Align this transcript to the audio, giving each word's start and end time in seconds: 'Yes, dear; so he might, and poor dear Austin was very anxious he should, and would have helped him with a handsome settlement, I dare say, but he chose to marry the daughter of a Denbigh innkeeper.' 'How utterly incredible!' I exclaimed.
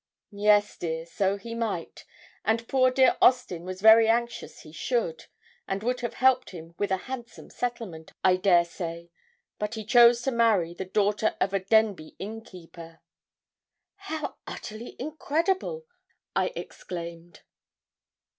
'Yes, 0.31 0.77
dear; 0.77 1.05
so 1.05 1.37
he 1.37 1.53
might, 1.53 2.05
and 2.43 2.67
poor 2.67 2.89
dear 2.89 3.15
Austin 3.21 3.63
was 3.65 3.83
very 3.83 4.07
anxious 4.09 4.61
he 4.61 4.71
should, 4.71 5.25
and 5.67 5.83
would 5.83 5.99
have 5.99 6.15
helped 6.15 6.49
him 6.49 6.73
with 6.79 6.89
a 6.91 6.97
handsome 7.05 7.51
settlement, 7.51 8.11
I 8.23 8.37
dare 8.37 8.65
say, 8.65 9.11
but 9.59 9.75
he 9.75 9.85
chose 9.85 10.23
to 10.23 10.31
marry 10.31 10.73
the 10.73 10.85
daughter 10.85 11.35
of 11.39 11.53
a 11.53 11.59
Denbigh 11.59 12.15
innkeeper.' 12.17 13.01
'How 13.95 14.37
utterly 14.47 14.95
incredible!' 14.97 15.85
I 16.35 16.47
exclaimed. 16.55 17.41